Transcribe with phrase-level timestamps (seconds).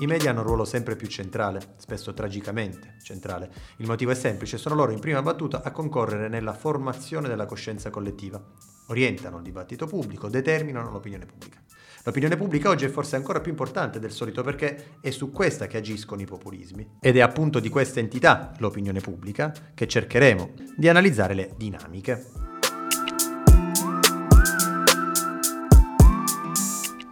[0.00, 3.50] I media hanno un ruolo sempre più centrale, spesso tragicamente centrale.
[3.78, 7.90] Il motivo è semplice, sono loro in prima battuta a concorrere nella formazione della coscienza
[7.90, 8.40] collettiva.
[8.86, 11.60] Orientano il dibattito pubblico, determinano l'opinione pubblica.
[12.04, 15.78] L'opinione pubblica oggi è forse ancora più importante del solito perché è su questa che
[15.78, 16.98] agiscono i populismi.
[17.00, 22.57] Ed è appunto di questa entità, l'opinione pubblica, che cercheremo di analizzare le dinamiche.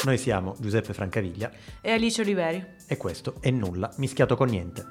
[0.06, 2.64] Noi siamo Giuseppe Francaviglia e Alice Oliveri.
[2.86, 4.86] E questo è nulla mischiato con niente.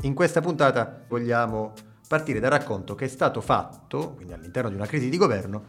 [0.00, 1.74] In questa puntata vogliamo
[2.08, 5.64] partire dal racconto che è stato fatto, quindi all'interno di una crisi di governo,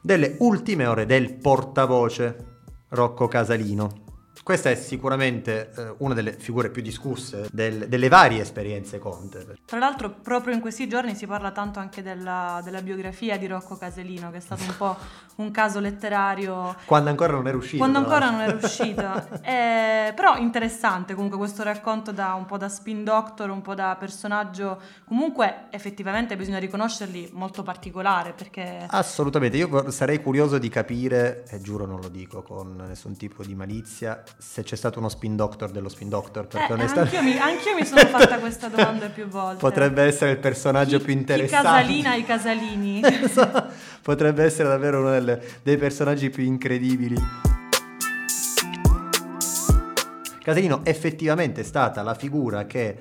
[0.00, 2.56] delle ultime ore del portavoce
[2.88, 4.03] Rocco Casalino,
[4.44, 9.56] questa è sicuramente eh, una delle figure più discusse del, delle varie esperienze Conte.
[9.64, 13.76] Tra l'altro proprio in questi giorni si parla tanto anche della, della biografia di Rocco
[13.78, 14.96] Caselino, che è stato un po'
[15.36, 16.76] un caso letterario.
[16.84, 17.78] Quando ancora non era uscito.
[17.78, 19.40] Quando ancora non era uscito.
[19.40, 23.96] eh, però interessante comunque questo racconto da un po' da spin doctor, un po' da
[23.98, 28.86] personaggio, comunque effettivamente bisogna riconoscerli molto particolare perché...
[28.90, 33.54] Assolutamente, io sarei curioso di capire, e giuro non lo dico con nessun tipo di
[33.54, 36.46] malizia, se c'è stato uno spin doctor dello spin doctor.
[36.46, 37.16] Perché eh, onestamente...
[37.16, 39.58] anch'io, mi, anch'io mi sono fatta questa domanda più volte.
[39.58, 41.56] Potrebbe essere il personaggio chi, più interessante.
[41.56, 43.02] Chi casalina i casalini.
[44.02, 47.16] Potrebbe essere davvero uno delle, dei personaggi più incredibili.
[50.42, 52.98] Casalino effettivamente è stata la figura che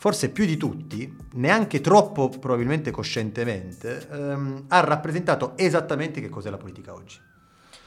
[0.00, 6.56] forse più di tutti, neanche troppo probabilmente coscientemente, ehm, ha rappresentato esattamente che cos'è la
[6.56, 7.18] politica oggi.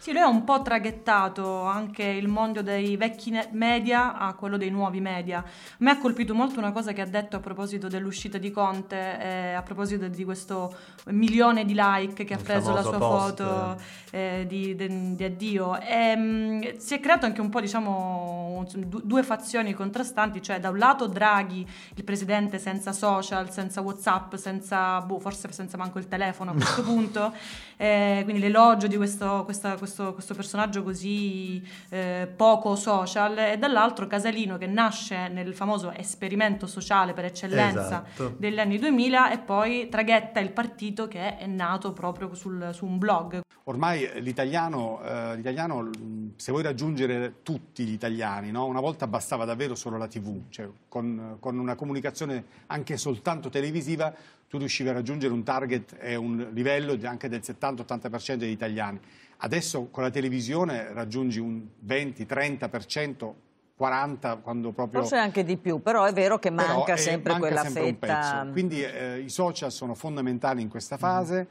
[0.04, 4.70] Sì, lui ha un po' traghettato anche il mondo dei vecchi media a quello dei
[4.70, 5.38] nuovi media.
[5.38, 5.46] A
[5.78, 9.54] me ha colpito molto una cosa che ha detto a proposito dell'uscita di Conte, eh,
[9.54, 13.44] a proposito di questo milione di like che ha preso la sua post.
[13.44, 15.80] foto eh, di, di, di, addio.
[15.80, 20.80] E, mh, si è creato anche un po', diciamo, due fazioni contrastanti, cioè da un
[20.80, 26.52] lato Draghi, il presidente senza social, senza Whatsapp, senza, boh, forse senza manco il telefono
[26.52, 27.34] a questo punto,
[27.78, 33.58] eh, quindi l'elogio di questo, questa, questo questo, questo personaggio così eh, poco social e
[33.58, 38.36] dall'altro Casalino che nasce nel famoso esperimento sociale per eccellenza esatto.
[38.38, 42.98] degli anni 2000 e poi traghetta il partito che è nato proprio sul, su un
[42.98, 43.42] blog.
[43.66, 45.90] Ormai l'italiano, eh, l'italiano,
[46.36, 48.66] se vuoi raggiungere tutti gli italiani, no?
[48.66, 54.14] una volta bastava davvero solo la tv, cioè con, con una comunicazione anche soltanto televisiva
[54.54, 59.00] tu riuscivi a raggiungere un target e un livello anche del 70-80% degli italiani.
[59.44, 63.34] Adesso con la televisione raggiungi un 20-30%.
[63.76, 65.02] 40 quando proprio...
[65.02, 68.48] Forse anche di più, però è vero che manca però, sempre manca quella sempre fetta.
[68.52, 71.48] Quindi eh, i social sono fondamentali in questa fase,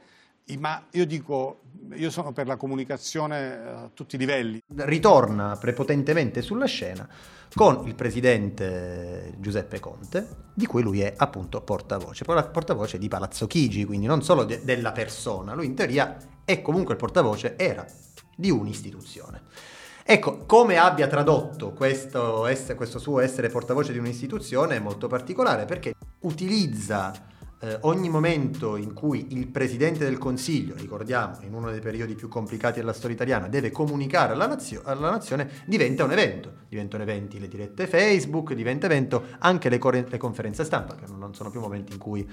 [0.51, 0.59] mm.
[0.59, 1.59] ma io dico,
[1.93, 4.59] io sono per la comunicazione eh, a tutti i livelli.
[4.73, 7.07] Ritorna prepotentemente sulla scena
[7.53, 13.85] con il presidente Giuseppe Conte, di cui lui è appunto portavoce, portavoce di Palazzo Chigi,
[13.85, 17.85] quindi non solo de- della persona, lui in teoria è comunque il portavoce, era
[18.35, 19.41] di un'istituzione.
[20.05, 22.45] Ecco, come abbia tradotto questo,
[22.75, 27.13] questo suo essere portavoce di un'istituzione è molto particolare perché utilizza
[27.63, 32.27] eh, ogni momento in cui il Presidente del Consiglio, ricordiamo, in uno dei periodi più
[32.27, 36.51] complicati della storia italiana, deve comunicare alla, nazio- alla nazione, diventa un evento.
[36.67, 41.33] Diventano eventi le dirette Facebook, diventa evento anche le, cor- le conferenze stampa, che non
[41.33, 42.29] sono più momenti in cui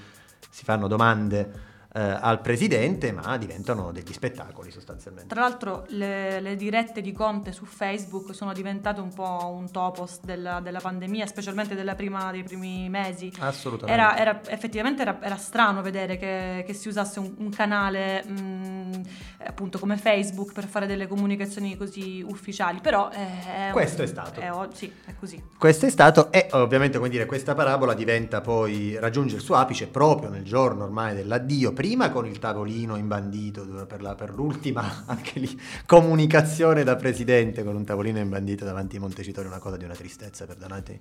[0.50, 5.34] si fanno domande eh, al presidente, ma diventano degli spettacoli sostanzialmente.
[5.34, 10.20] Tra l'altro le, le, dirette di Conte su Facebook sono diventate un po' un topos
[10.22, 13.32] della, della pandemia, specialmente prima, dei primi mesi.
[13.40, 14.00] Assolutamente.
[14.00, 19.02] Era, era, effettivamente era, era, strano vedere che, che si usasse un, un canale mh,
[19.46, 24.40] appunto come Facebook per fare delle comunicazioni così ufficiali, però è questo è stato.
[24.40, 25.42] È, sì, è così.
[25.58, 29.88] Questo è stato e ovviamente come dire questa parabola diventa poi raggiunge il suo apice
[29.88, 35.40] proprio nel giorno ormai dell'addio prima con il tavolino imbandito per, la, per l'ultima anche
[35.40, 39.94] lì, comunicazione da presidente con un tavolino imbandito davanti a Montecitorio, una cosa di una
[39.94, 40.98] tristezza, perdonate.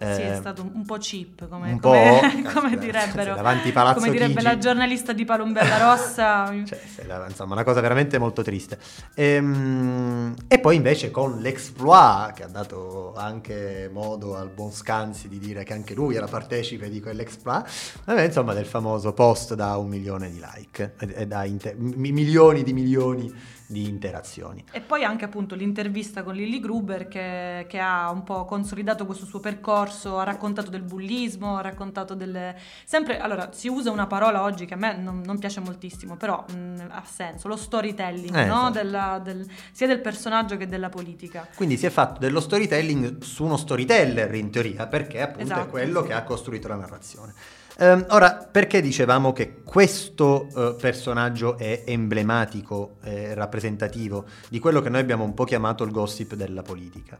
[0.00, 3.34] Eh, sì, è stato un, po' cheap, come, un come, po', come direbbero.
[3.34, 4.44] Davanti Palazzo come direbbe Chigi.
[4.44, 6.46] la giornalista di Palombella Rossa.
[6.64, 6.80] cioè,
[7.26, 8.78] insomma, una cosa veramente molto triste.
[9.14, 15.38] Ehm, e, poi invece con l'exploit, che ha dato anche modo al buon Scanzi di
[15.38, 17.66] dire che anche lui era partecipe di quell'exploit,
[18.06, 22.72] eh, insomma del famoso post da un milione di like, e, da inter- milioni di
[22.72, 23.32] milioni
[23.70, 24.64] di interazioni.
[24.72, 29.26] E poi anche appunto l'intervista con Lilly Gruber che, che, ha un po' consolidato questo
[29.26, 32.56] suo percorso, ha raccontato del bullismo, ha raccontato delle...
[32.84, 36.42] Sempre, allora, si usa una parola oggi che a me non, non piace moltissimo, però
[36.50, 38.54] mh, ha senso, lo storytelling, eh, no?
[38.54, 38.70] esatto.
[38.70, 41.46] della, del, sia del personaggio che della politica.
[41.54, 45.68] Quindi si è fatto dello storytelling su uno storyteller in teoria, perché appunto esatto, è
[45.68, 46.06] quello sì.
[46.08, 47.34] che ha costruito la narrazione.
[47.80, 54.88] Um, ora, perché dicevamo che questo uh, personaggio è emblematico e rappresentativo di quello che
[54.88, 57.16] noi abbiamo un po' chiamato il gossip della politica?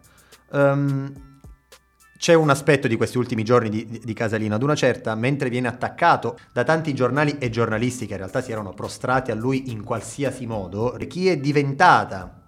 [0.50, 1.12] Um,
[2.19, 5.69] c'è un aspetto di questi ultimi giorni di, di, Casalino, ad una certa, mentre viene
[5.69, 9.84] attaccato da tanti giornali e giornalisti che in realtà si erano prostrati a lui in
[9.84, 12.43] qualsiasi modo, chi è diventata,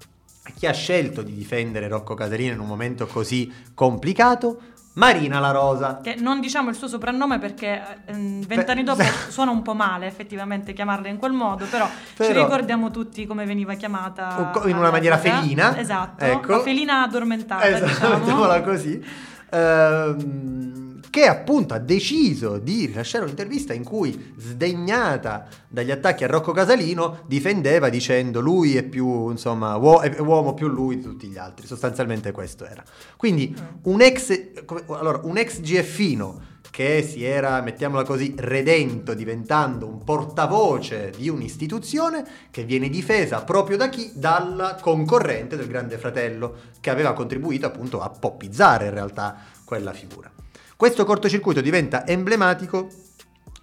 [0.56, 4.60] chi ha scelto di difendere Rocco Casalino in un momento così complicato,
[4.94, 6.00] Marina la Rosa.
[6.02, 10.72] Che non diciamo il suo soprannome perché ehm, vent'anni dopo suona un po' male effettivamente
[10.72, 14.52] chiamarla in quel modo, però, però, ci ricordiamo tutti come veniva chiamata.
[14.64, 15.76] In una maniera felina.
[15.78, 16.60] Esatto, ecco.
[16.60, 18.62] felina addormentata, esatto, diciamo.
[18.62, 19.04] così.
[19.50, 26.52] Ehm che appunto ha deciso di rilasciare un'intervista in cui, sdegnata dagli attacchi a Rocco
[26.52, 31.36] Casalino, difendeva dicendo lui è più, insomma, uo- è uomo più lui di tutti gli
[31.36, 31.66] altri.
[31.66, 32.84] Sostanzialmente questo era.
[33.16, 34.40] Quindi un ex,
[34.86, 42.24] allora, un ex GFino che si era, mettiamola così, redento diventando un portavoce di un'istituzione
[42.50, 44.12] che viene difesa proprio da chi?
[44.14, 50.30] Dal concorrente del Grande Fratello, che aveva contribuito appunto a poppizzare in realtà quella figura.
[50.80, 52.88] Questo cortocircuito diventa emblematico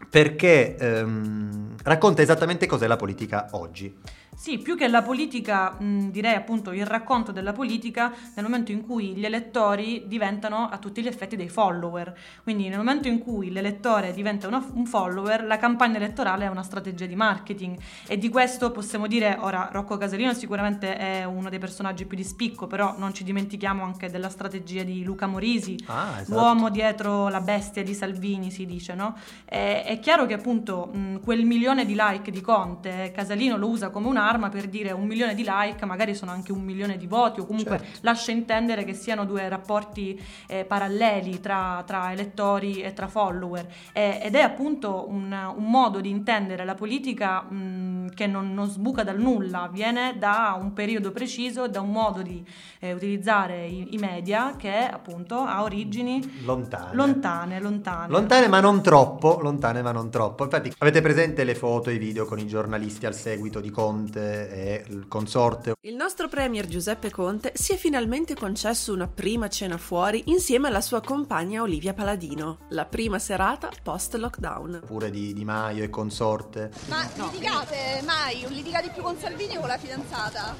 [0.08, 3.92] perché ehm, racconta esattamente cos'è la politica oggi.
[4.40, 8.86] Sì, più che la politica, mh, direi appunto il racconto della politica nel momento in
[8.86, 12.16] cui gli elettori diventano a tutti gli effetti dei follower.
[12.44, 16.62] Quindi nel momento in cui l'elettore diventa una, un follower, la campagna elettorale è una
[16.62, 21.60] strategia di marketing e di questo possiamo dire, ora Rocco Casalino sicuramente è uno dei
[21.60, 26.20] personaggi più di spicco, però non ci dimentichiamo anche della strategia di Luca Morisi, ah,
[26.22, 26.40] esatto.
[26.40, 29.16] l'uomo dietro la bestia di Salvini si dice, no?
[29.44, 33.90] È, è chiaro che appunto mh, quel milione di like di Conte, Casalino lo usa
[33.90, 37.08] come una un'arma per dire un milione di like, magari sono anche un milione di
[37.08, 38.00] voti o comunque certo.
[38.02, 44.20] lascia intendere che siano due rapporti eh, paralleli tra, tra, elettori e tra follower eh,
[44.22, 49.04] ed è appunto un, un, modo di intendere la politica mh, che non, non, sbuca
[49.04, 52.44] dal nulla, viene da un periodo preciso, da un modo di
[52.80, 56.96] eh, utilizzare i, i, media che appunto ha origini lontane.
[56.96, 58.12] lontane, lontane.
[58.12, 60.44] Lontane ma non troppo, lontane ma non troppo.
[60.44, 64.17] Infatti avete presente le foto e i video con i giornalisti al seguito di Conte?
[64.18, 65.74] Conte e il consorte.
[65.82, 70.82] Il nostro premier Giuseppe Conte si è finalmente concesso una prima cena fuori insieme alla
[70.82, 74.82] sua compagna Olivia Paladino, la prima serata post-lockdown.
[74.86, 76.72] Pure di Di Maio e consorte.
[76.90, 77.30] Ma no.
[77.32, 78.46] litigate mai?
[78.48, 80.56] Litigate più con Salvini o con la fidanzata?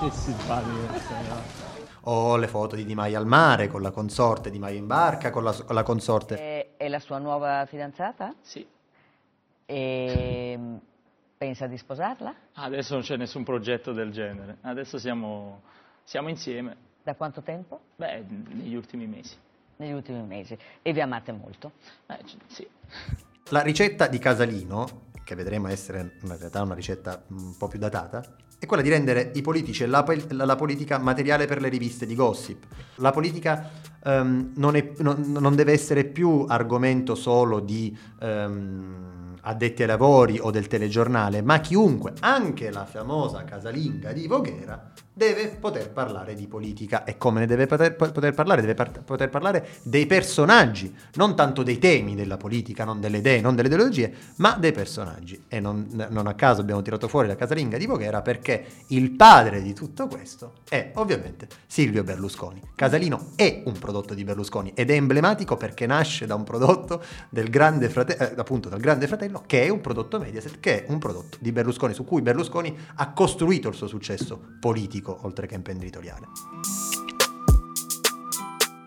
[0.00, 4.58] Che simpatica questa o le foto di Di Maio al mare con la consorte, Di
[4.58, 6.36] Maio in barca con la, con la consorte.
[6.36, 8.34] È, è, la sua nuova fidanzata?
[8.40, 8.66] Sì.
[9.66, 10.80] E ehm,
[11.38, 12.34] Pensa di sposarla?
[12.54, 15.62] Adesso non c'è nessun progetto del genere, adesso siamo,
[16.02, 16.76] siamo insieme.
[17.04, 17.78] Da quanto tempo?
[17.94, 18.24] Beh,
[18.54, 19.36] negli ultimi mesi.
[19.76, 20.58] Negli ultimi mesi.
[20.82, 21.72] E vi amate molto?
[22.06, 22.18] Eh,
[22.48, 22.68] sì.
[23.50, 28.36] La ricetta di Casalino, che vedremo essere in realtà una ricetta un po' più datata,
[28.58, 32.04] è quella di rendere i politici e la, la, la, politica materiale per le riviste
[32.04, 32.64] di gossip.
[32.96, 33.70] La politica
[34.02, 37.96] um, non, è, non, non, deve essere più argomento solo di...
[38.20, 39.17] Um,
[39.48, 45.48] addetti ai lavori o del telegiornale, ma chiunque, anche la famosa casalinga di Voghera, deve
[45.48, 48.60] poter parlare di politica e come ne deve poter, poter parlare?
[48.60, 53.40] Deve par- poter parlare dei personaggi, non tanto dei temi della politica, non delle idee,
[53.40, 55.46] non delle ideologie, ma dei personaggi.
[55.48, 59.60] E non, non a caso abbiamo tirato fuori la casalinga di Voghera perché il padre
[59.60, 62.62] di tutto questo è ovviamente Silvio Berlusconi.
[62.76, 67.50] Casalino è un prodotto di Berlusconi ed è emblematico perché nasce da un prodotto del
[67.50, 70.98] grande fratello, eh, appunto dal grande fratello, che è un prodotto Mediaset, che è un
[70.98, 75.54] prodotto di Berlusconi, su cui Berlusconi ha costruito il suo successo politico politico oltre che
[75.54, 76.26] imprenditoriale.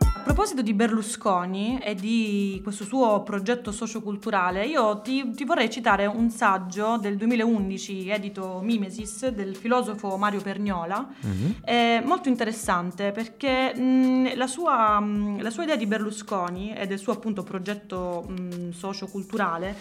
[0.04, 6.06] A proposito di Berlusconi e di questo suo progetto socioculturale, io ti, ti, vorrei citare
[6.06, 11.52] un saggio del 2011 edito Mimesis del filosofo Mario Perniola, mm-hmm.
[11.64, 17.00] è molto interessante perché mh, la, sua, mh, la, sua, idea di Berlusconi e del
[17.00, 19.76] suo appunto progetto mh, socioculturale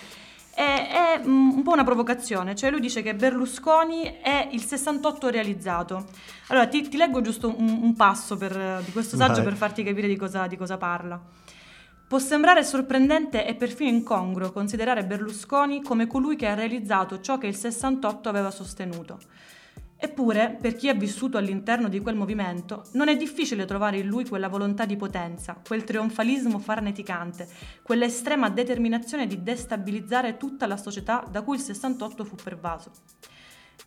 [0.61, 6.05] è, è, un po' una provocazione, cioè lui dice che Berlusconi è il 68 realizzato.
[6.49, 9.45] Allora ti, ti leggo giusto un, un passo per, di questo saggio Vai.
[9.45, 11.19] per farti capire di cosa, di cosa parla.
[12.07, 17.47] Può sembrare sorprendente e perfino incongruo considerare Berlusconi come colui che ha realizzato ciò che
[17.47, 19.19] il 68 aveva sostenuto.
[20.03, 24.27] Eppure, per chi è vissuto all'interno di quel movimento, non è difficile trovare in lui
[24.27, 27.47] quella volontà di potenza, quel trionfalismo farneticante,
[27.83, 32.93] quella estrema determinazione di destabilizzare tutta la società da cui il 68 fu pervaso.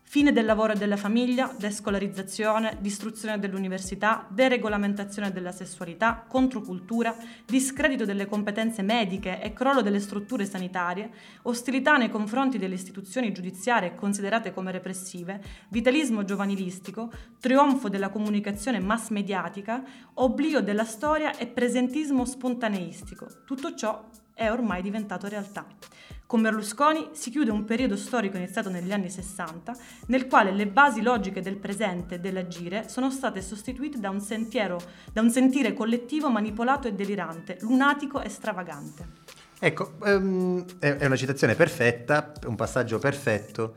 [0.01, 8.27] Fine del lavoro e della famiglia, descolarizzazione, distruzione dell'università, deregolamentazione della sessualità, controcultura, discredito delle
[8.27, 11.09] competenze mediche e crollo delle strutture sanitarie,
[11.43, 19.09] ostilità nei confronti delle istituzioni giudiziarie considerate come repressive, vitalismo giovanilistico, trionfo della comunicazione mass
[19.09, 19.83] mediatica,
[20.15, 23.27] oblio della storia e presentismo spontaneistico.
[23.45, 25.65] Tutto ciò è ormai diventato realtà.
[26.25, 29.75] Con Berlusconi si chiude un periodo storico iniziato negli anni 60,
[30.07, 34.79] nel quale le basi logiche del presente e dell'agire sono state sostituite da un, sentiero,
[35.11, 39.07] da un sentire collettivo manipolato e delirante, lunatico e stravagante.
[39.59, 43.73] Ecco, um, è una citazione perfetta, un passaggio perfetto,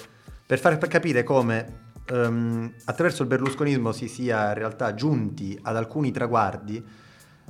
[0.46, 6.10] per far capire come um, attraverso il berlusconismo si sia in realtà giunti ad alcuni
[6.10, 6.84] traguardi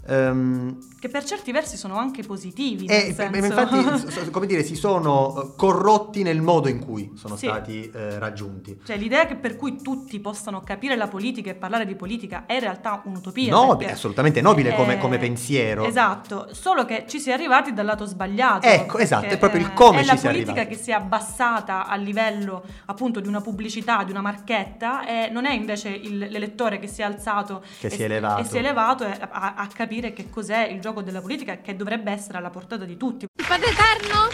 [0.09, 2.87] Um, che per certi versi sono anche positivi.
[2.87, 3.45] Eh, senso...
[3.45, 7.47] Infatti, come dire, si sono eh, corrotti nel modo in cui sono sì.
[7.47, 8.81] stati eh, raggiunti.
[8.85, 12.55] Cioè, l'idea che per cui tutti possano capire la politica e parlare di politica è
[12.55, 13.51] in realtà un'utopia.
[13.51, 14.75] Nobile, assolutamente nobile è...
[14.75, 15.85] come, come, pensiero.
[15.85, 18.67] Esatto, solo che ci si è arrivati dal lato sbagliato.
[18.67, 20.37] Ecco, esatto, è proprio il come ci si è arrivati.
[20.37, 24.23] È la politica che si è abbassata a livello appunto di una pubblicità, di una
[24.23, 28.05] marchetta, e non è invece il, l'elettore che si è alzato che e, si è
[28.05, 31.61] elevato, e si è elevato a, a capire capire che cos'è il gioco della politica
[31.63, 33.25] che dovrebbe essere alla portata di tutti.
[33.25, 34.29] Il padre eterno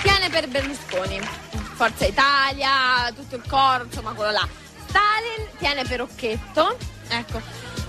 [0.00, 1.20] tiene per Berlusconi,
[1.74, 4.48] Forza Italia, tutto il coro, insomma quello là.
[4.86, 7.40] Stalin tiene per Occhetto, ecco,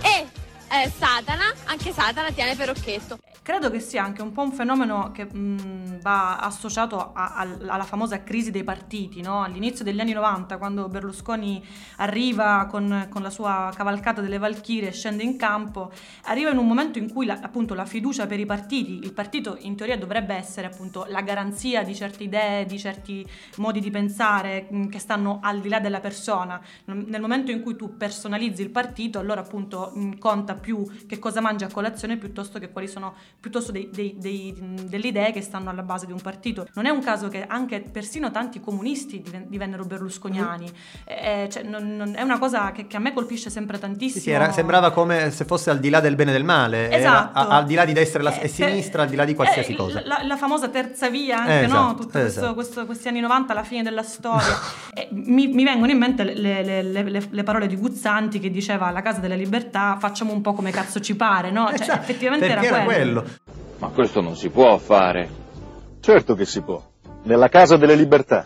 [0.02, 0.28] e
[0.70, 3.18] eh, Satana, anche Satana tiene per Occhetto.
[3.42, 7.86] Credo che sia anche un po' un fenomeno che mh, va associato a, a, alla
[7.86, 9.42] famosa crisi dei partiti, no?
[9.42, 11.66] all'inizio degli anni 90, quando Berlusconi
[11.98, 15.94] arriva con, con, la sua cavalcata delle Valchirie e scende in campo,
[16.24, 19.56] arriva in un momento in cui la, appunto, la fiducia per i partiti, il partito
[19.62, 23.26] in teoria dovrebbe essere appunto la garanzia di certe idee, di certi
[23.58, 26.60] modi di pensare mh, che stanno al di là della persona.
[26.86, 31.42] Nel momento in cui tu personalizzi il partito, allora appunto mh, conta più che cosa
[31.42, 35.70] mangi a colazione piuttosto che quali sono piuttosto dei, dei, dei, delle idee che stanno
[35.70, 36.68] alla base di un partito.
[36.74, 41.04] Non è un caso che anche persino tanti comunisti divennero berlusconiani, mm.
[41.06, 44.20] eh, cioè, non, non, è una cosa che, che, a me colpisce sempre tantissimo.
[44.20, 46.92] Sì, sì, era, sembrava come se fosse al di là del bene e del male,
[46.92, 47.40] esatto.
[47.40, 49.76] Era, al di là di destra e, eh, sinistra, al di là di qualsiasi eh,
[49.76, 50.02] cosa.
[50.06, 51.96] La, la, famosa terza via, anche esatto, no?
[51.96, 52.54] Tutto esatto.
[52.54, 54.54] questo, questo, questi anni 90 alla fine della storia.
[55.12, 59.02] mi, mi, vengono in mente le, le, le, le, parole di Guzzanti che diceva alla
[59.02, 61.68] Casa della Libertà facciamo un po' come cazzo ci pare, no?
[61.68, 63.22] Cioè, esatto, effettivamente era, era quello.
[63.22, 63.36] quello.
[63.80, 65.30] Ma questo non si può fare.
[66.00, 66.82] Certo che si può.
[67.24, 68.46] Nella Casa delle Libertà.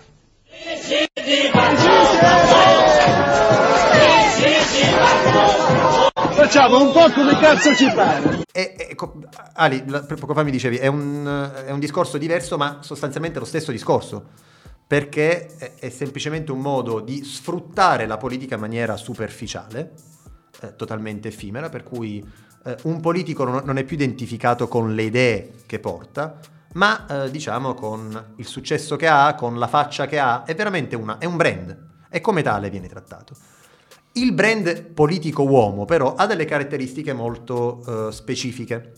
[6.32, 8.42] Facciamo un po' come cazzo ci pare.
[8.52, 8.96] E, e,
[9.54, 9.84] Ali,
[10.20, 14.50] poco fa mi dicevi, è un, è un discorso diverso, ma sostanzialmente lo stesso discorso
[14.92, 19.92] perché è, semplicemente un modo di sfruttare la politica in maniera superficiale,
[20.62, 22.24] eh, totalmente effimera, per cui
[22.66, 26.40] eh, un politico non, non, è più identificato con le idee che porta,
[26.74, 30.96] ma eh, diciamo con il successo che ha, con la faccia che ha, è veramente
[30.96, 33.36] una, è un brand e come tale viene trattato.
[34.14, 38.94] Il brand politico uomo però ha delle caratteristiche molto eh, specifiche.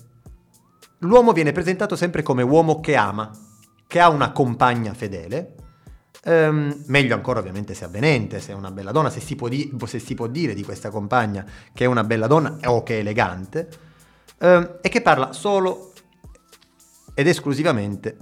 [1.00, 3.30] L'uomo viene presentato sempre come uomo che ama,
[3.86, 5.56] che ha una compagna fedele,
[6.26, 9.76] Um, meglio ancora ovviamente se avvenente, se è una bella donna, se si, può di-
[9.86, 13.00] se si può dire di questa compagna che è una bella donna o che è
[13.00, 13.70] elegante,
[14.40, 15.92] um, e che parla solo
[17.14, 18.18] ed esclusivamente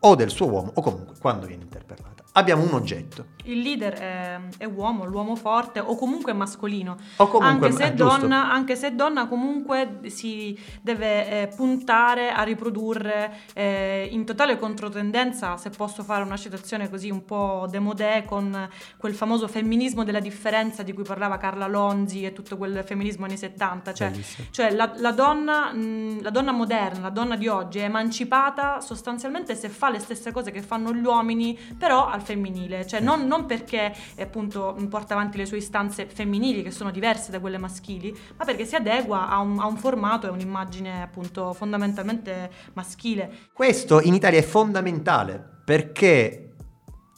[0.00, 3.26] o del suo uomo o comunque quando viene interpellata abbiamo un oggetto.
[3.44, 6.96] Il leader è, è, uomo, l'uomo forte o comunque mascolino.
[7.16, 13.38] O comunque, anche, se donna, anche se donna comunque si deve eh, puntare a riprodurre
[13.54, 19.14] eh, in totale controtendenza, se posso fare una citazione così un po' demodè, con quel
[19.14, 23.92] famoso femminismo della differenza di cui parlava Carla Lonzi e tutto quel femminismo anni 70.
[23.92, 24.12] Cioè,
[24.50, 29.56] cioè la, la, donna, mh, la donna moderna, la donna di oggi è emancipata sostanzialmente
[29.56, 33.46] se fa le stesse cose che fanno gli uomini, però al femminile, cioè non, non
[33.46, 38.16] perché eh, appunto porta avanti le sue istanze femminili che sono diverse da quelle maschili,
[38.36, 43.48] ma perché si adegua a un, a un formato e un'immagine appunto fondamentalmente maschile.
[43.52, 46.54] Questo in Italia è fondamentale perché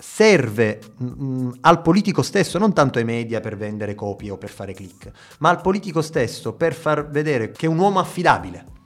[0.03, 4.51] serve mh, mm, al politico stesso, non tanto ai media per vendere copie o per
[4.51, 8.81] fare click, ma al politico stesso per far vedere che è un uomo affidabile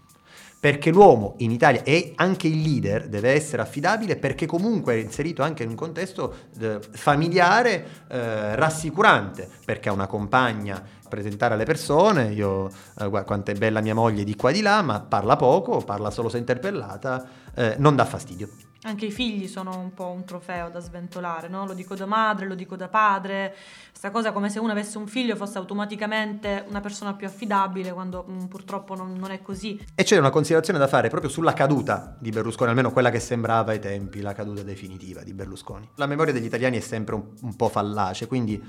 [0.67, 5.45] perché l'uomo in Italia e anche il leader deve essere affidabile perché comunque è inserito
[5.45, 12.33] anche in un contesto eh, familiare eh, rassicurante, perché ha una compagna presentare alle persone,
[12.33, 15.37] io eh, guarda quanto è bella mia moglie di qua e di là, ma parla
[15.37, 18.66] poco, parla solo se interpellata, eh, non dà fastidio.
[18.87, 21.67] Anche i figli sono un po' un trofeo da sventolare, no?
[21.67, 23.53] Lo dico da madre, lo dico da padre.
[23.91, 28.23] Questa cosa come se uno avesse un figlio fosse automaticamente una persona più affidabile, quando
[28.23, 29.85] mh, purtroppo non, non, è così.
[29.93, 33.73] E c'è una considerazione da fare proprio sulla caduta di Berlusconi, almeno quella che sembrava
[33.73, 35.91] ai tempi, la caduta definitiva di Berlusconi.
[35.97, 38.63] La memoria degli italiani è sempre un, un po' fallace, quindi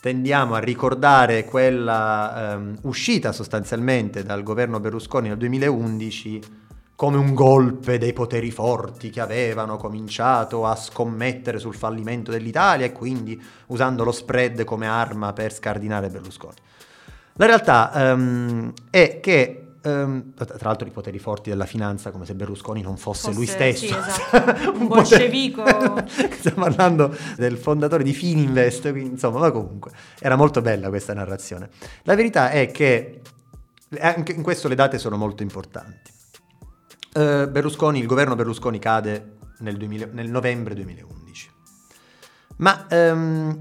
[0.00, 6.59] tendiamo a ricordare quella ehm, uscita sostanzialmente dal governo Berlusconi nel 2011
[7.00, 12.92] come un golpe dei poteri forti che avevano cominciato a scommettere sul fallimento dell'Italia e
[12.92, 16.56] quindi usando lo spread come arma per scardinare Berlusconi.
[17.36, 22.34] La realtà um, è che Um, tra l'altro i poteri forti della finanza, come se
[22.34, 23.86] Berlusconi non fosse, fosse lui stesso.
[23.86, 24.72] Sì, esatto.
[24.78, 25.64] un, bolscevico.
[26.36, 31.70] Stiamo parlando del fondatore di Fininvest, quindi, insomma, ma comunque era molto bella questa narrazione.
[32.02, 33.22] La verità è che
[33.98, 36.18] anche in questo le date sono molto importanti.
[37.12, 41.50] Uh, Berlusconi, il governo Berlusconi cade nel, 2000, nel novembre 2011.
[42.58, 43.58] Ma um,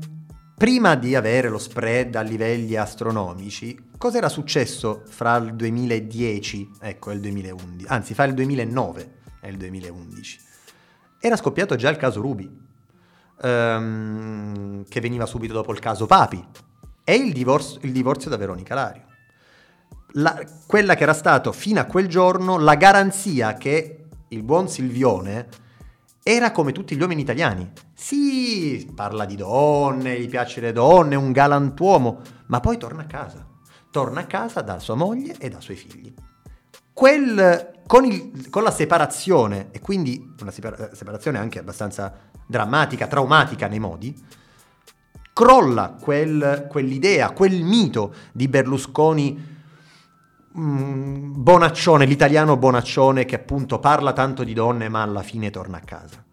[0.55, 7.09] prima di avere lo spread a livelli astronomici, cosa era successo fra il 2010 ecco,
[7.09, 7.85] e il 2011?
[7.87, 10.39] Anzi, fra il 2009 e il 2011.
[11.19, 12.47] Era scoppiato già il caso Rubi,
[13.41, 16.45] um, che veniva subito dopo il caso Papi,
[17.03, 19.07] e il divorzio, il divorzio da Veronica Lario
[20.13, 25.47] la, quella che era stato fino a quel giorno la garanzia che il buon Silvione
[26.23, 27.71] era come tutti gli uomini italiani.
[27.93, 33.05] Sì, parla di donne, gli piace le donne, è un galantuomo, ma poi torna a
[33.05, 33.45] casa.
[33.91, 36.13] Torna a casa da sua moglie e dai suoi figli.
[36.93, 42.13] Quel, con, il, con, la separazione, e quindi una separazione anche abbastanza
[42.45, 44.15] drammatica, traumatica nei modi,
[45.33, 49.58] crolla quel, quell'idea, quel mito di Berlusconi
[50.57, 55.81] Mm, bonaccione, l'italiano bonaccione che appunto parla tanto di donne ma alla fine torna a
[55.81, 56.23] casa.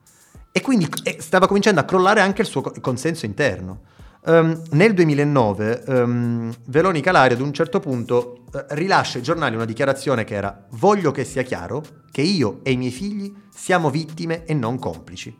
[0.50, 3.80] E quindi eh, stava cominciando a crollare anche il suo consenso interno.
[4.22, 9.54] Um, nel 2009 um, ehm, Veronica Lario ad un certo punto uh, rilascia ai giornali
[9.54, 13.88] una dichiarazione che era voglio che sia chiaro che io e i miei figli siamo
[13.88, 15.36] vittime e non complici.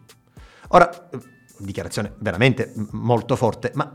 [0.69, 1.19] Ora, uh,
[1.59, 3.91] dichiarazione veramente molto forte, ma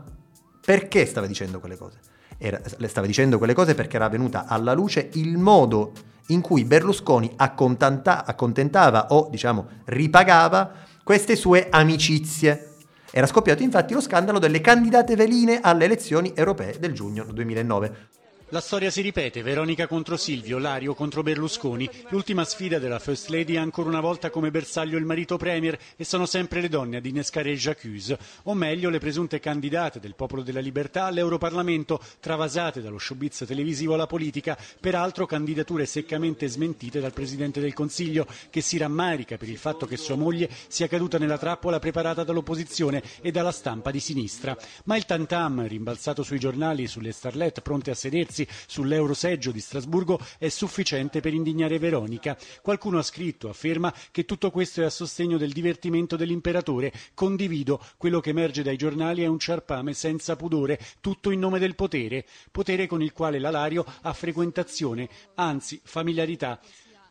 [0.64, 2.11] perché stava dicendo quelle cose?
[2.42, 5.92] Era, le stava dicendo quelle cose perché era venuta alla luce il modo
[6.28, 10.72] in cui Berlusconi accontentava o diciamo ripagava
[11.04, 12.70] queste sue amicizie.
[13.12, 18.08] Era scoppiato infatti lo scandalo delle candidate veline alle elezioni europee del giugno 2009.
[18.52, 21.88] La storia si ripete, Veronica contro Silvio, Lario contro Berlusconi.
[22.10, 26.04] L'ultima sfida della First Lady ha ancora una volta come bersaglio il marito Premier e
[26.04, 30.42] sono sempre le donne ad innescare il j'accuse, o meglio le presunte candidate del Popolo
[30.42, 37.58] della Libertà all'Europarlamento, travasate dallo showbiz televisivo alla politica, peraltro candidature seccamente smentite dal Presidente
[37.58, 41.78] del Consiglio, che si rammarica per il fatto che sua moglie sia caduta nella trappola
[41.78, 44.54] preparata dall'opposizione e dalla stampa di sinistra.
[44.84, 49.60] Ma il tantam, rimbalzato sui giornali e sulle starlet pronte a sedersi, pronunziarsi sull'Euroseggio di
[49.60, 52.36] Strasburgo è sufficiente per indignare Veronica.
[52.60, 56.92] Qualcuno ha scritto, afferma, che tutto questo è a sostegno del divertimento dell'imperatore.
[57.14, 57.80] Condivido.
[57.96, 62.24] Quello che emerge dai giornali è un ciarpame senza pudore, tutto in nome del potere.
[62.50, 66.60] Potere con il quale l'Alario ha frequentazione, anzi familiarità.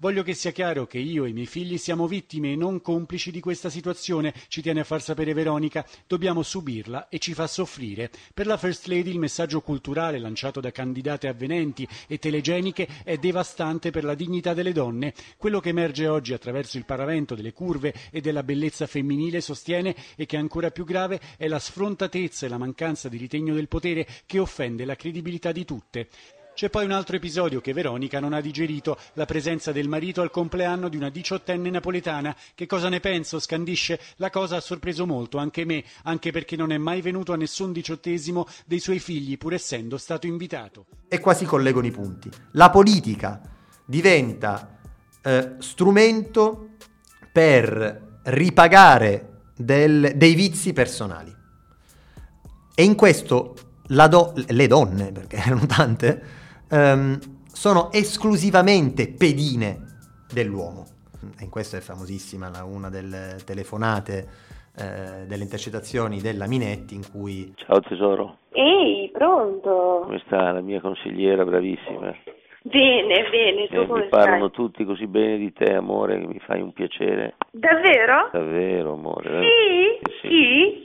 [0.02, 3.30] Voglio che sia chiaro che io e i miei figli siamo vittime e non complici
[3.30, 5.86] di questa situazione, ci tiene a far sapere Veronica.
[6.08, 8.10] Dobbiamo subirla e ci fa soffrire.
[8.34, 13.92] Per la First Lady il messaggio culturale lanciato da candidate avvenenti e telegeniche è devastante
[13.92, 15.14] per la dignità delle donne.
[15.38, 20.26] Quello che emerge oggi attraverso il paravento delle curve e della bellezza femminile sostiene e
[20.26, 24.08] che è ancora più grave è la sfrontatezza e la mancanza di ritegno del potere
[24.26, 26.08] che offende la credibilità di tutte.
[26.54, 30.30] C'è poi un altro episodio che Veronica non ha digerito, la presenza del marito al
[30.30, 32.36] compleanno di una diciottenne napoletana.
[32.54, 33.40] Che cosa ne penso?
[33.40, 34.00] scandisce.
[34.18, 37.72] La cosa ha sorpreso molto, anche me, anche perché non è mai venuto a nessun
[37.72, 40.86] diciottesimo dei suoi figli, pur essendo stato invitato.
[41.08, 42.30] E qua si collegano i punti.
[42.52, 43.42] La politica
[43.86, 44.78] diventa
[45.24, 46.72] eh, strumento
[47.32, 51.34] per ripagare del, dei vizi personali.
[52.76, 53.56] E in questo
[53.88, 56.40] do- le donne, perché erano tante,
[56.72, 59.78] um, sono esclusivamente pedine
[60.34, 60.86] dell'uomo.
[61.40, 64.28] E in questo è famosissima la, una delle telefonate,
[64.76, 67.54] eh, delle intercettazioni della Minetti in cui...
[67.58, 68.38] Ciao tesoro.
[68.54, 70.02] Ehi, pronto?
[70.04, 72.16] Come sta la mia consigliera bravissima?
[72.64, 74.52] Bene, bene, tu Eh, come mi parlano stai?
[74.52, 77.36] tutti così bene di te, amore, che mi fai un piacere.
[77.52, 78.30] Davvero?
[78.32, 79.42] Davvero, amore.
[79.42, 80.10] Sì?
[80.22, 80.82] Sì, sì.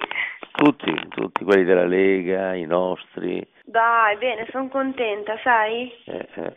[0.57, 3.47] Tutti, tutti, quelli della Lega, i nostri.
[3.62, 5.92] Dai, bene, sono contenta, sai?
[6.07, 6.57] eh, eh.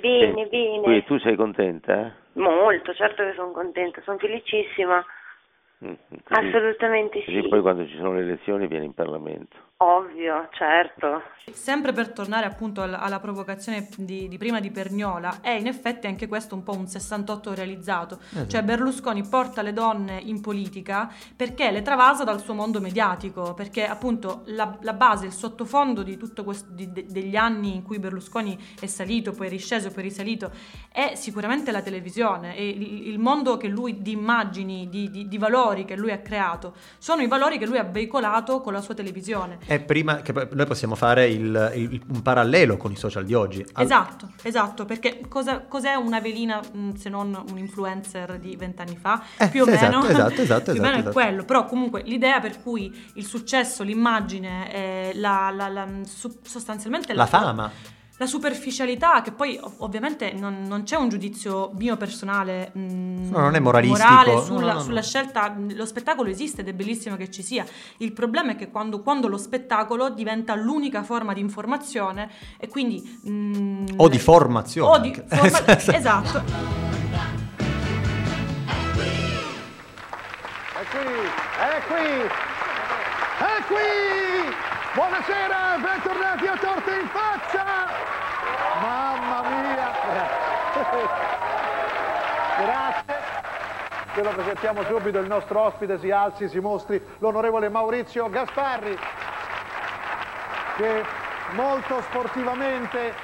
[0.00, 0.80] Bene, Eh, bene.
[0.80, 2.14] Quindi tu sei contenta?
[2.34, 5.04] Molto, certo che sono contenta, sono felicissima.
[5.84, 7.48] Mm, Così, Assolutamente così sì.
[7.48, 9.56] poi quando ci sono le elezioni vieni in Parlamento.
[9.82, 11.22] Ovvio, certo.
[11.52, 16.06] Sempre per tornare appunto al- alla provocazione di, di prima di Perniola, è in effetti
[16.06, 18.18] anche questo un po' un 68 realizzato.
[18.20, 18.46] Esatto.
[18.48, 23.84] Cioè Berlusconi porta le donne in politica perché le travasa dal suo mondo mediatico, perché
[23.84, 27.98] appunto la, la base, il sottofondo di tutto questo, di- de- degli anni in cui
[27.98, 30.52] Berlusconi è salito, poi è risceso, poi è risalito,
[30.92, 35.38] è sicuramente la televisione e il, il mondo che lui di immagini, di, di- di
[35.38, 38.94] valori che lui ha creato, sono i valori che lui ha veicolato con la sua
[38.94, 39.58] televisione.
[39.72, 43.64] E prima che noi possiamo fare il- il- un parallelo con i social di oggi.
[43.72, 48.96] Al- Esatto, esatto, perché cosa- cos'è una velina mh, se non un influencer di vent'anni
[49.00, 49.22] fa?
[49.38, 51.12] Eh, più o esatto, meno, esatto, esatto, più o meno esatto, è esatto.
[51.12, 57.14] quello, però comunque l'idea per cui il successo, l'immagine, eh, la, la- la- su- sostanzialmente
[57.14, 57.70] La fama.
[58.22, 63.38] La superficialità, che poi ov- ovviamente non, non c'è un giudizio mio personale mh, No,
[63.40, 64.02] non è moralistico.
[64.08, 64.80] morale sulla, no, no, no.
[64.80, 67.64] sulla scelta, lo spettacolo esiste ed è bellissimo che ci sia,
[67.98, 73.00] il problema è che quando, quando lo spettacolo diventa l'unica forma di informazione e quindi...
[73.22, 74.90] mh, O di formazione.
[74.90, 76.42] o di forma- esatto.
[80.74, 81.12] È qui,
[81.58, 82.06] è qui,
[83.38, 83.81] è qui!
[84.94, 87.64] Buonasera, bentornati a Torte in Faccia!
[88.78, 89.90] Mamma mia!
[92.60, 93.14] Grazie.
[94.14, 98.98] Ve lo presentiamo subito, il nostro ospite si alzi, si mostri, l'onorevole Maurizio Gasparri,
[100.76, 101.04] che
[101.52, 103.14] molto sportivamente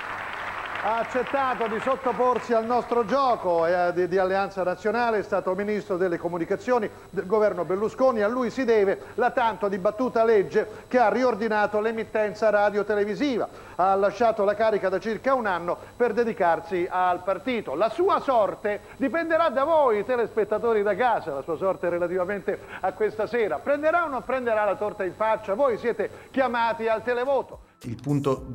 [0.80, 5.96] ha accettato di sottoporsi al nostro gioco eh, di, di Alleanza Nazionale, è stato ministro
[5.96, 11.08] delle comunicazioni del governo Berlusconi, a lui si deve la tanto dibattuta legge che ha
[11.08, 17.74] riordinato l'emittenza radio-televisiva, ha lasciato la carica da circa un anno per dedicarsi al partito.
[17.74, 23.26] La sua sorte dipenderà da voi, telespettatori da casa, la sua sorte relativamente a questa
[23.26, 23.58] sera.
[23.58, 25.54] Prenderà o non prenderà la torta in faccia?
[25.54, 27.67] Voi siete chiamati al televoto.
[27.82, 28.46] Il punto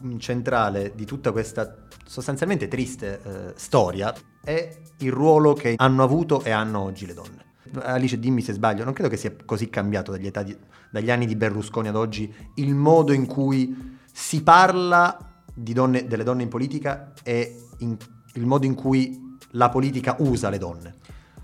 [0.00, 4.12] mh, centrale di tutta questa sostanzialmente triste eh, storia
[4.42, 7.44] è il ruolo che hanno avuto e hanno oggi le donne.
[7.82, 10.56] Alice, dimmi se sbaglio, non credo che sia così cambiato dagli, di-
[10.90, 15.16] dagli anni di Berlusconi ad oggi il modo in cui si parla
[15.54, 17.96] donne- delle donne in politica e in-
[18.34, 20.94] il modo in cui la politica usa le donne.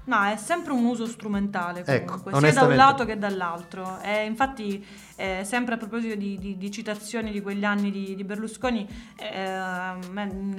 [0.06, 3.98] No, è sempre un uso strumentale Ecco, comunque, sia da un lato che dall'altro.
[4.00, 4.84] E infatti,
[5.16, 9.94] eh, sempre a proposito di, di- di citazioni di quegli anni di, di Berlusconi, eh,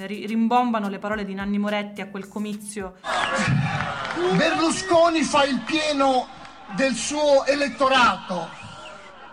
[0.05, 2.95] ri- rimbombano le parole di Nanni Moretti a quel comizio.
[4.35, 6.27] Berlusconi fa il pieno
[6.75, 8.49] del suo elettorato,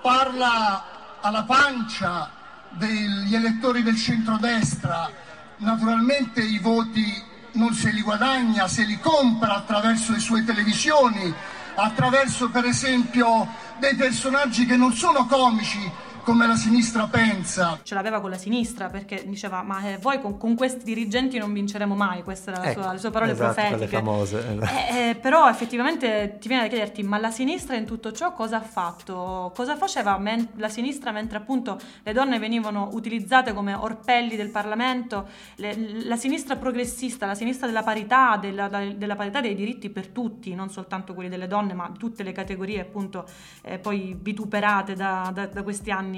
[0.01, 2.31] parla alla pancia
[2.71, 5.11] degli elettori del centrodestra,
[5.59, 11.33] naturalmente i voti non se li guadagna, se li compra attraverso le sue televisioni,
[11.75, 15.91] attraverso per esempio dei personaggi che non sono comici
[16.25, 17.79] come la sinistra pensa.
[17.83, 21.53] Ce l'aveva con la sinistra perché diceva: Ma eh, voi con, con questi dirigenti non
[21.53, 22.23] vinceremo mai.
[22.23, 23.87] Queste erano Ecco, le sue parole esatto, profetiche.
[23.97, 24.59] famose.
[24.61, 28.57] Eh, eh, però effettivamente ti viene da chiederti, ma la sinistra in tutto ciò cosa
[28.57, 29.53] ha fatto?
[29.55, 35.29] Cosa faceva men- la sinistra mentre appunto le donne venivano utilizzate come orpelli del Parlamento?
[35.57, 40.55] Le- la sinistra progressista, la sinistra della parità, della, della parità dei diritti per tutti,
[40.55, 43.27] non soltanto quelli delle donne, ma tutte le categorie appunto
[43.63, 46.13] eh, poi vituperate da, da- da questi anni,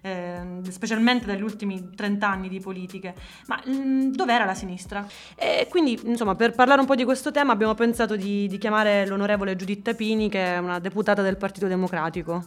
[0.00, 3.14] eh, specialmente dagli ultimi 30 anni di politiche.
[3.46, 5.06] Ma mm, dov'era la sinistra?
[5.36, 9.06] E quindi, insomma, per parlare un po' di questo tema abbiamo pensato di, di chiamare
[9.06, 12.44] l'onorevole Giuditta Pini, che è una deputata del Partito Democratico.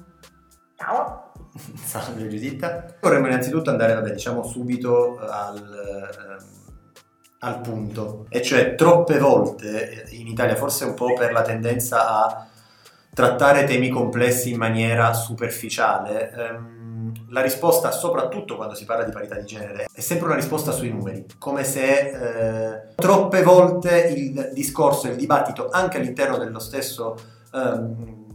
[1.76, 2.96] Salve Giuditta.
[3.00, 6.46] Vorremmo innanzitutto andare, vabbè, diciamo subito al, ehm,
[7.40, 8.26] al punto.
[8.30, 12.48] E cioè, troppe volte in Italia, forse un po' per la tendenza a
[13.14, 16.73] trattare temi complessi in maniera superficiale, ehm,
[17.34, 20.90] la risposta, soprattutto quando si parla di parità di genere, è sempre una risposta sui
[20.90, 27.18] numeri, come se eh, troppe volte il discorso, il dibattito, anche all'interno dello stesso
[27.52, 28.26] ehm,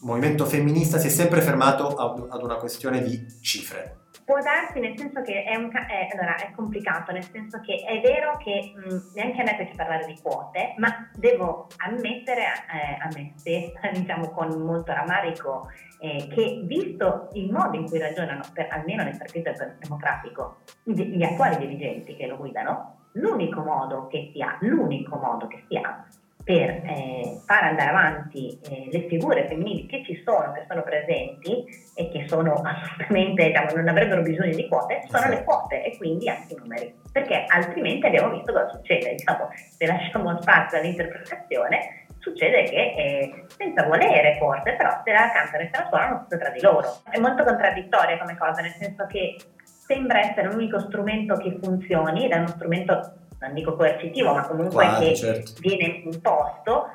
[0.00, 3.99] movimento femminista, si è sempre fermato ad una questione di cifre.
[4.30, 8.00] Può darsi nel senso che è, un, è, allora, è complicato, nel senso che è
[8.00, 13.08] vero che mh, neanche a me piace parlare di quote, ma devo ammettere eh, a
[13.12, 18.68] me stessa, diciamo con molto rammarico, eh, che visto il modo in cui ragionano, per,
[18.70, 24.56] almeno nel Partito Democratico, gli attuali dirigenti che lo guidano, l'unico modo che si ha,
[24.60, 26.06] l'unico modo che si ha
[26.42, 31.64] per eh, far andare avanti eh, le figure femminili che ci sono, che sono presenti
[31.94, 36.28] e che sono assolutamente, diciamo, non avrebbero bisogno di quote, sono le quote e quindi
[36.28, 42.64] anche i numeri, perché altrimenti abbiamo visto cosa succede, diciamo, se lasciamo spazio all'interpretazione succede
[42.64, 46.50] che eh, senza volere forse, però se la cantano e se la suonano tutto tra
[46.50, 47.00] di loro.
[47.10, 52.32] È molto contraddittoria come cosa, nel senso che sembra essere l'unico strumento che funzioni ed
[52.32, 55.52] è uno strumento non dico coercitivo, ma comunque Quasi, che certo.
[55.60, 56.92] viene imposto,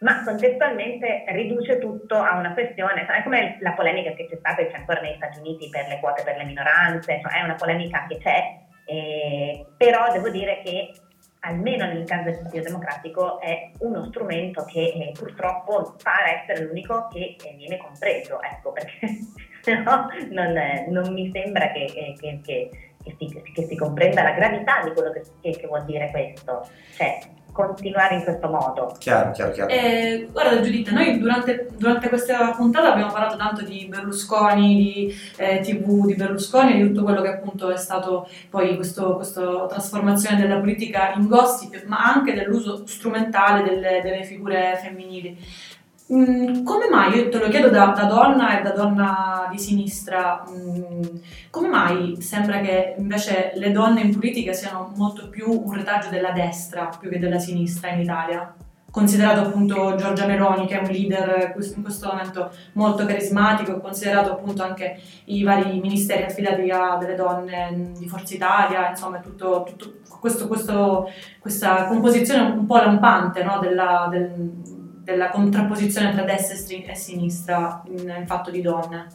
[0.00, 4.68] ma contestualmente riduce tutto a una questione, è come la polemica che c'è stata e
[4.68, 8.06] c'è ancora negli Stati Uniti per le quote per le minoranze, cioè è una polemica
[8.08, 10.92] che c'è, eh, però devo dire che
[11.40, 17.08] almeno nel caso del Partito Democratico è uno strumento che eh, purtroppo pare essere l'unico
[17.08, 18.98] che eh, viene compreso, ecco, perché
[19.62, 22.70] se no non, eh, non mi sembra che, che, che,
[23.16, 26.68] che che si, che si, comprenda la gravità di quello che, che, vuol dire questo,
[26.96, 27.18] cioè
[27.52, 28.94] continuare in questo modo.
[28.98, 29.70] Chiaro, chiaro, chiaro.
[29.70, 35.60] Eh, guarda Giuditta, noi durante, durante, questa puntata abbiamo parlato tanto di Berlusconi, di eh,
[35.60, 39.16] TV di Berlusconi e di tutto quello che appunto è stato poi questa
[39.68, 45.36] trasformazione della politica in gossip, ma anche dell'uso strumentale delle, delle figure femminili.
[46.10, 50.42] Mm, come mai, io te lo chiedo da, da, donna e da donna di sinistra,
[50.50, 51.02] mm,
[51.50, 56.30] come mai sembra che invece le donne in politica siano molto più un retaggio della
[56.30, 58.54] destra più che della sinistra in Italia?
[58.90, 64.62] Considerato appunto Giorgia Meloni che è un leader in questo momento molto carismatico, considerato appunto
[64.62, 70.48] anche i vari ministeri affidati a delle donne di Forza Italia, insomma tutto, tutto questo,
[70.48, 74.76] questo, questa composizione un po' lampante no, della, del,
[75.08, 79.06] della contrapposizione tra destra e sinistra in, in fatto di donne?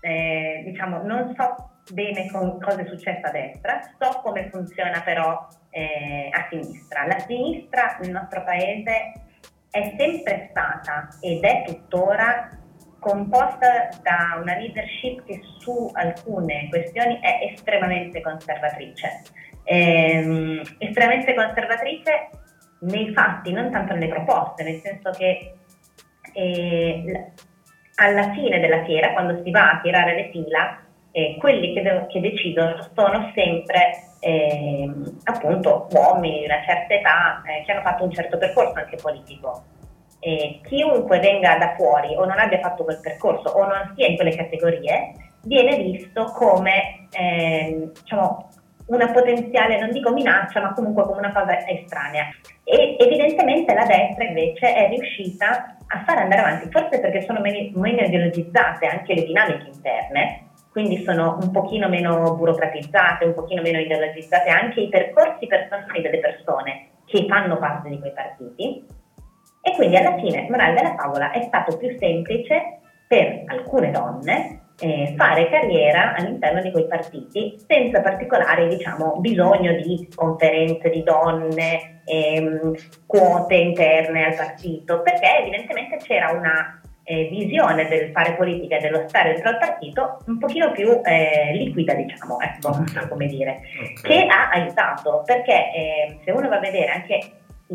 [0.00, 5.48] Eh, diciamo, non so bene con cosa è successo a destra, so come funziona però
[5.70, 7.06] eh, a sinistra.
[7.06, 9.12] La sinistra nel nostro paese
[9.70, 12.50] è sempre stata ed è tuttora
[12.98, 19.22] composta da una leadership che su alcune questioni è estremamente conservatrice.
[19.64, 22.28] Eh, estremamente conservatrice
[22.82, 25.54] nei fatti, non tanto nelle proposte, nel senso che
[26.32, 27.30] eh,
[27.96, 30.80] alla fine della fiera, quando si va a tirare le fila,
[31.12, 34.90] eh, quelli che, de- che, decidono sono sempre eh,
[35.24, 39.64] appunto uomini di una certa età eh, che hanno fatto un certo percorso anche politico.
[40.62, 44.36] chiunque venga da fuori o non abbia fatto quel percorso o non sia in quelle
[44.36, 45.14] categorie
[45.44, 48.48] viene visto come ehm, diciamo,
[48.92, 52.28] una potenziale, non dico minaccia, ma comunque come una cosa estranea.
[52.62, 57.86] E evidentemente la destra invece è riuscita a far andare avanti, forse perché sono meno,
[57.86, 64.48] ideologizzate anche le dinamiche interne, quindi sono un pochino meno burocratizzate, un pochino meno ideologizzate
[64.48, 68.86] anche i percorsi personali delle persone che fanno parte di quei partiti.
[69.64, 75.14] E quindi alla fine, morale della favola, è stato più semplice per alcune donne eh,
[75.16, 82.74] fare carriera all'interno di quei partiti senza particolare diciamo, bisogno di conferenze di donne, ehm,
[83.06, 89.04] quote interne al partito, perché evidentemente c'era una eh, visione del fare politica e dello
[89.08, 93.60] stare dentro al partito un pochino più eh, liquida, diciamo, ecco, so come dire,
[93.98, 94.02] okay.
[94.02, 97.20] che ha aiutato, perché eh, se uno va a vedere anche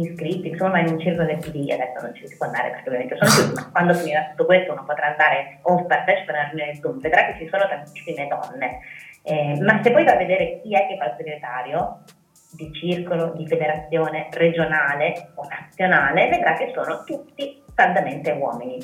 [0.01, 3.17] iscritti, insomma in un circolo del PD, adesso non ci si può andare perché ovviamente
[3.17, 6.81] sono più, ma quando finirà tutto questo uno potrà andare o partecipare alla riunione del
[6.81, 8.79] Zoom, vedrà che ci sono tantissime donne,
[9.23, 12.03] eh, ma se poi va a vedere chi è che fa il segretario
[12.51, 18.77] di circolo, di federazione regionale o nazionale, vedrà che sono tutti saldamente uomini,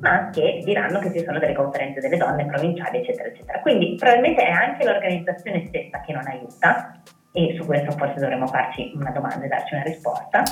[0.00, 3.60] ma che diranno che ci sono delle conferenze delle donne provinciali, eccetera, eccetera.
[3.60, 7.00] Quindi probabilmente è anche l'organizzazione stessa che non aiuta,
[7.36, 10.42] e su questo forse dovremmo farci una domanda e darci una risposta.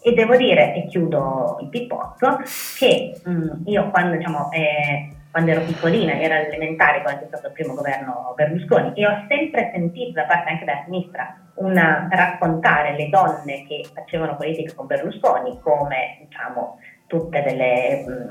[0.00, 2.40] E devo dire, e chiudo il pippotto,
[2.78, 7.48] che mh, mm, io quando, diciamo, eh, quando ero piccolina, ero elementare, quando c'è stato
[7.48, 12.96] il primo governo Berlusconi, e ho sempre sentito da parte anche della sinistra una, raccontare
[12.96, 18.04] le donne che facevano politica con Berlusconi come, diciamo, tutte delle...
[18.06, 18.28] Mh, mm,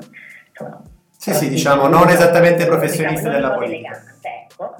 [0.50, 0.82] insomma,
[1.17, 3.89] sì, sì, diciamo, non esattamente professioniste diciamo, della politica.
[3.89, 4.76] Elegante, ecco.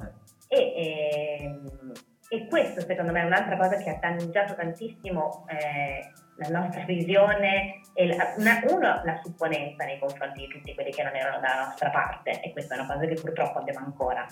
[0.48, 1.92] E, e, ehm,
[2.28, 7.80] e questo secondo me è un'altra cosa che ha danneggiato tantissimo eh, la nostra visione
[7.94, 11.66] e la, una, uno la supponenza nei confronti di tutti quelli che non erano dalla
[11.66, 14.26] nostra parte e questa è una cosa che purtroppo abbiamo ancora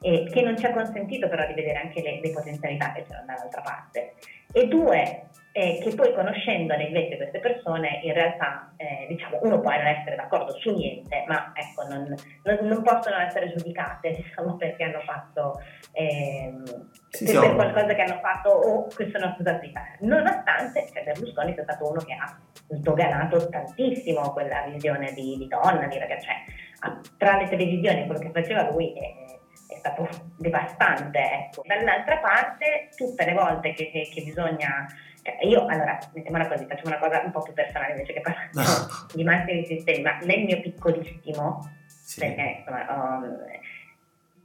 [0.00, 3.26] e che non ci ha consentito però di vedere anche le, le potenzialità che c'erano
[3.26, 4.14] dall'altra parte.
[4.52, 9.70] E due, eh, che poi conoscendole invece queste persone, in realtà eh, diciamo, uno può
[9.70, 14.84] non essere d'accordo su niente, ma ecco, non, non, non possono essere giudicate diciamo, perché
[14.84, 15.60] hanno fatto
[15.92, 16.62] ehm,
[17.10, 17.54] Sì, per, ovvio.
[17.54, 19.96] qualcosa che hanno fatto o che sono fare.
[20.00, 22.34] Nonostante cioè, Berlusconi sia stato uno che ha
[22.68, 28.30] sdoganato tantissimo quella visione di, di donna, di ragazza, cioè, tra le televisioni quello che
[28.30, 31.18] faceva lui è, è stato devastante.
[31.18, 31.62] Ecco.
[31.66, 34.86] Dall'altra parte, tutte le volte che, che- che bisogna.
[35.22, 38.50] Cioè, io allora mettiamola così, facciamo una cosa un po' più personale invece che parlare
[39.14, 41.70] di massimi sistemi, ma nel mio piccolissimo,
[42.18, 43.60] perché insomma, ho-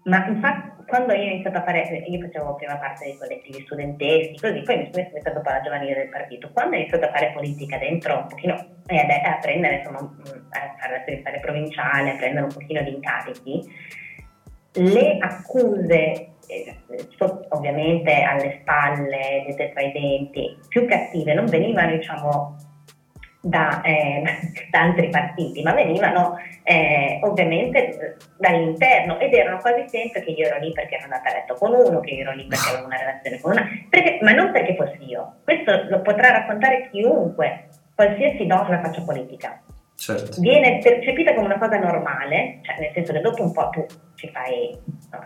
[0.04, 4.40] ma infatti quando io ho iniziato a fare, io facevo prima parte dei collettivi studenteschi,
[4.40, 6.50] così, poi mi sono messa dopo la giovanile del partito.
[6.54, 10.46] Quando ho iniziato a fare politica dentro un pochino e a, a prendere, insomma, mm,
[10.50, 13.70] a fare la segretaria provinciale, a prendere un pochino di incarichi,
[14.76, 16.36] le accuse,
[17.50, 22.56] ovviamente alle spalle, dette tra i denti, più cattive non venivano, diciamo,
[23.42, 24.24] da, eh,
[24.72, 30.60] da altri partiti, ma venivano eh, ovviamente dall'interno ed erano quasi sempre che io ero
[30.60, 32.98] lì perché ero andata a letto con uno, che io ero lì perché avevo una
[32.98, 35.38] relazione con una, perché- ma non perché fossi io.
[35.44, 39.62] Questo lo potrà raccontare chiunque, qualsiasi donna faccia politica.
[39.96, 40.40] Certo.
[40.42, 43.84] Viene percepita come una cosa normale, cioè nel senso che dopo un po' tu
[44.14, 44.78] ci fai
[45.12, 45.26] no,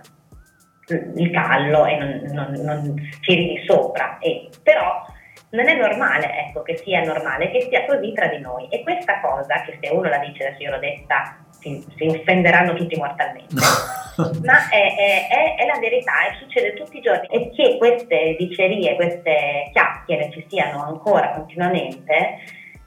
[1.15, 5.05] il callo e non, non, non ci ridi sopra, e, però
[5.51, 8.67] non è normale ecco, che sia normale, che sia così tra di noi.
[8.69, 12.73] E questa cosa, che se uno la dice adesso io l'ho detta, si, si offenderanno
[12.73, 13.55] tutti mortalmente,
[14.43, 17.27] ma è, è- è- è la verità e succede tutti i giorni.
[17.27, 22.39] E che queste dicerie, queste chiacchiere ci siano ancora continuamente,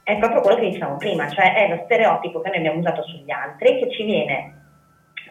[0.03, 3.31] è proprio quello che dicevamo prima, cioè è lo stereotipo che noi abbiamo usato sugli
[3.31, 4.64] altri che ci viene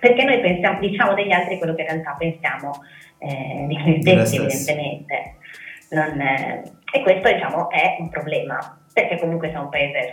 [0.04, 2.84] perché noi pensiamo, diciamo degli altri quello che in realtà pensiamo
[3.20, 5.38] eh, di noi stessi, evidentemente.
[5.92, 6.62] Non, eh,
[6.92, 10.10] e questo diciamo è un problema, perché comunque siamo un paese,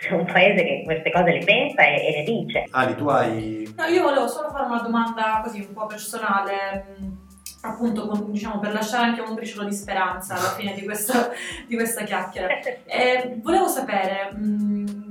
[0.00, 2.64] siamo un paese che queste cose le pensa e, e le dice.
[2.72, 3.72] Ali, tu hai...
[3.76, 7.16] No, io volevo solo fare una domanda così un po' personale, mh,
[7.62, 11.30] appunto con- diciamo, per lasciare anche un briciolo di speranza alla fine di questa,
[11.68, 12.48] di questa chiacchiera.
[12.86, 15.03] Eh, volevo sapere, mh,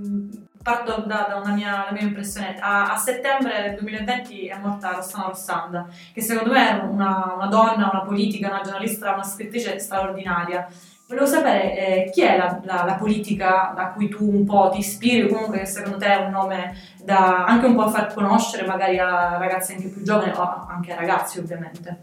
[0.64, 5.88] parto da, da una mia, mia impressione, a, a settembre 2020 è morta Rossana Rossanda,
[6.14, 10.68] che secondo me era una, una donna, una politica, una giornalista, una scrittrice straordinaria.
[11.06, 14.80] Volevo sapere eh, chi è la, la- la politica da cui tu un po' ti
[14.80, 16.74] ispiri, comunque che secondo te è un nome
[17.04, 20.96] da anche un po' far conoscere magari a ragazze anche più giovani o anche a
[20.96, 22.00] ragazzi ovviamente.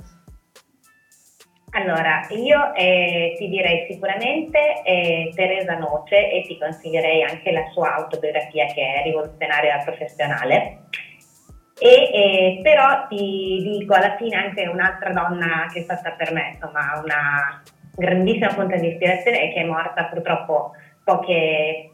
[1.73, 7.95] Allora, io eh, ti direi sicuramente eh, Teresa Noce e ti consiglierei anche la sua
[7.95, 10.79] autobiografia che è Rivoluzionaria professionale.
[11.79, 16.51] E, eh, però ti dico alla fine anche un'altra donna che è stata per me
[16.53, 17.63] insomma una
[17.95, 20.73] grandissima fonte di ispirazione e che è morta purtroppo
[21.05, 21.91] poche,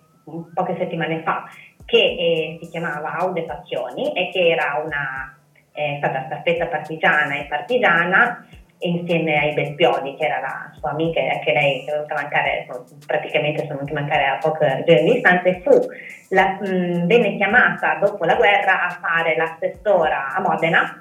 [0.55, 1.45] poche settimane fa,
[1.85, 5.37] che eh, si chiamava Aude Facchioni e che era una,
[5.71, 8.47] è stata staffetta partigiana e partigiana
[8.81, 12.67] insieme ai Bespioli, che era la sua amica anche lei è venuta a mancare,
[13.07, 15.71] praticamente sono venuti a mancare a pochi giorni di distanza, e fu
[16.31, 21.01] la- mh, venne chiamata dopo la guerra a fare l'assessora a Modena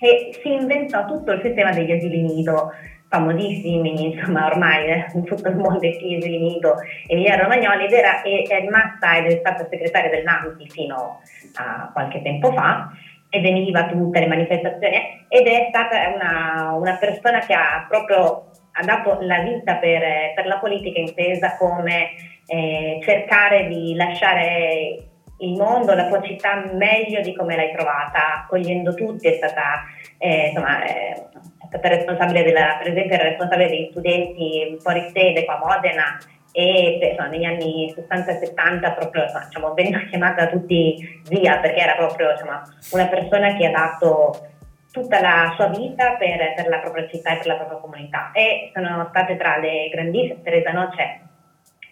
[0.00, 2.72] e si inventò tutto il sistema degli asili nido
[3.08, 6.76] famosissimi, insomma ormai eh, in tutto il mondo i asili nido
[7.08, 11.20] Emiliano Romagnoli ed era, è, è rimasta ed è stata segretaria del NAMPI fino
[11.56, 12.88] a qualche tempo fa
[13.30, 18.50] e veniva a tutte le manifestazioni ed è stata una, una persona che ha proprio
[18.72, 20.02] ha dato la vita per,
[20.34, 22.10] per la politica intesa come
[22.46, 25.04] eh, cercare di lasciare
[25.38, 29.84] il mondo, la tua città meglio di come l'hai trovata, accogliendo tutti, è stata,
[30.18, 35.58] eh, insomma, eh, è stata responsabile della, per esempio responsabile degli studenti fuori sede qua
[35.60, 36.18] a Modena
[36.52, 41.80] e insomma, negli anni 60 e 70 proprio diciamo, veniva chiamata da tutti zia perché
[41.80, 44.48] era proprio insomma, una persona che ha dato
[44.90, 48.30] tutta la sua vita per, per la propria città e per la propria comunità.
[48.32, 51.28] E sono state tra le grandissime, Teresa Noce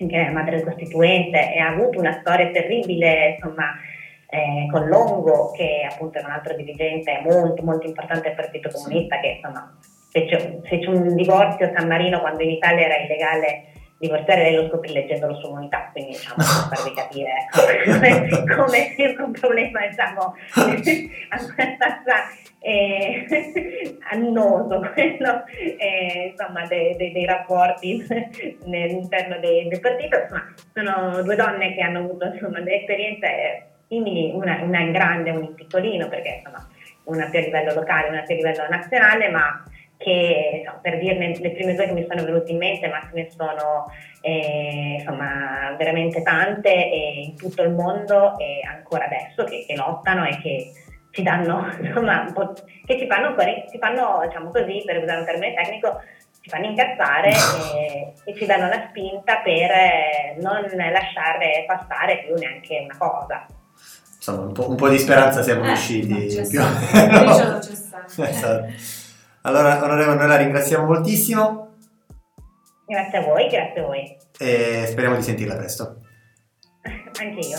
[0.06, 3.74] che è madre costituente e ha avuto una storia terribile insomma
[4.30, 9.18] eh, con Longo che appunto è un altro dirigente molto molto importante del Partito Comunista
[9.18, 9.76] che insomma
[10.10, 13.64] fece, fece un divorzio a San Marino quando in Italia era illegale
[13.98, 18.92] divorziare lei lo scoprì leggendo la sua comunità quindi diciamo per farvi capire come, come
[18.94, 20.34] sia un problema diciamo
[21.28, 22.14] abbastanza
[22.60, 23.26] eh,
[24.10, 28.04] annoso quello eh, insomma dei, dei- dei rapporti
[28.64, 30.18] all'interno de- del partito.
[30.18, 35.30] Insomma sono due donne che hanno avuto insomma delle esperienze simili una, una in grande
[35.30, 36.66] e una in piccolino perché insomma
[37.04, 39.62] una più a livello locale, una più a livello nazionale, ma
[39.98, 43.10] che insomma, per dirne le prime due che mi sono venute in mente, ma ce
[43.12, 43.84] ne sono
[44.22, 50.24] eh, insomma, veramente tante eh, in tutto il mondo e ancora adesso che, che lottano
[50.24, 50.72] e che
[51.10, 52.52] ci danno, insomma, un po',
[52.86, 53.34] che ci fanno,
[53.70, 56.00] ci fanno, diciamo così, per usare un termine tecnico,
[56.40, 57.30] ci fanno incazzare
[57.74, 63.46] e, e, ci danno la spinta per eh, non lasciare passare più neanche una cosa.
[64.14, 66.40] Insomma, un po', un po di speranza siamo eh, riusciti.
[66.48, 66.60] Più...
[66.60, 67.58] no.
[68.24, 69.06] esatto.
[69.48, 71.76] Allora, onorevole, noi la ringraziamo moltissimo.
[72.86, 74.16] Grazie a voi, grazie a voi.
[74.38, 76.02] E speriamo di sentirla presto.
[77.18, 77.58] Anche io.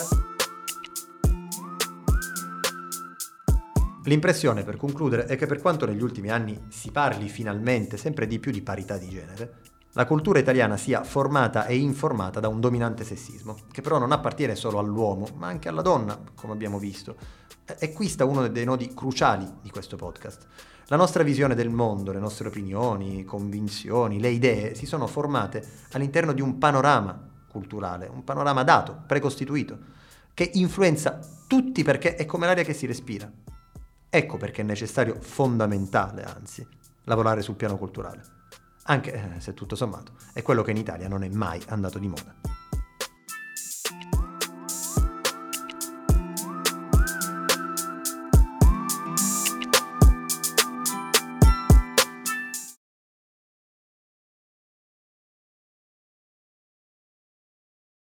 [4.04, 8.38] L'impressione, per concludere, è che per quanto negli ultimi anni si parli finalmente sempre di
[8.38, 9.54] più di parità di genere,
[9.94, 14.54] la cultura italiana sia formata e informata da un dominante sessismo, che però non appartiene
[14.54, 17.16] solo all'uomo, ma anche alla donna, come abbiamo visto.
[17.80, 20.46] E qui sta uno dei nodi cruciali di questo podcast.
[20.92, 26.34] La nostra visione del mondo, le nostre opinioni, convinzioni, le idee si sono formate all'interno
[26.34, 29.78] di un panorama culturale, un panorama dato, precostituito,
[30.34, 33.32] che influenza tutti perché è come l'aria che si respira.
[34.10, 36.68] Ecco perché è necessario, fondamentale anzi,
[37.04, 38.24] lavorare sul piano culturale.
[38.86, 42.08] Anche eh, se tutto sommato è quello che in Italia non è mai andato di
[42.08, 42.59] moda.